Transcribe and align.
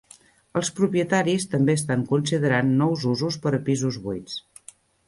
Els 0.61 0.71
propietaris 0.79 1.45
també 1.53 1.75
estan 1.81 2.07
considerant 2.15 2.75
nous 2.83 3.07
usos 3.15 3.39
per 3.47 3.57
a 3.61 3.65
pisos 3.71 4.03
buits. 4.09 4.43